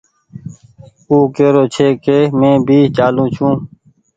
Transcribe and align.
او 1.09 1.15
ڪيرو 1.35 1.63
ڇي 1.73 1.87
ڪي 2.03 2.17
مينٚ 2.39 2.63
بي 2.67 2.79
چآلون 2.97 3.27
ڇو 3.35 3.49